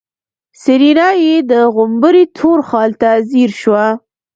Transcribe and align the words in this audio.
سېرېنا 0.61 1.09
يې 1.23 1.35
د 1.51 1.53
غومبري 1.73 2.23
تور 2.37 2.59
خال 2.67 2.91
ته 3.01 3.09
ځير 3.29 3.51
شوه. 3.61 3.85